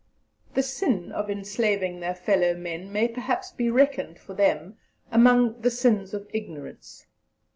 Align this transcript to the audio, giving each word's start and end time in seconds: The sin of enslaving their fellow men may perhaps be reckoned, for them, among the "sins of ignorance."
The 0.55 0.63
sin 0.63 1.11
of 1.11 1.29
enslaving 1.29 1.99
their 1.99 2.15
fellow 2.15 2.55
men 2.55 2.91
may 2.91 3.07
perhaps 3.07 3.51
be 3.51 3.69
reckoned, 3.69 4.17
for 4.17 4.33
them, 4.33 4.77
among 5.11 5.61
the 5.61 5.69
"sins 5.69 6.11
of 6.15 6.27
ignorance." 6.33 7.05